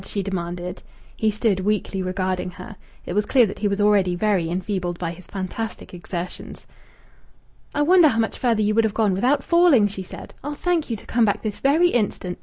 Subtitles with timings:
[0.03, 0.81] she demanded.
[1.15, 2.75] He stood weakly regarding her.
[3.05, 6.65] It was clear that he was already very enfeebled by his fantastic exertions.
[7.75, 10.33] "I wonder how much farther you would have gone without falling!" she said.
[10.43, 12.39] "I'll thank you to come back this very instant!...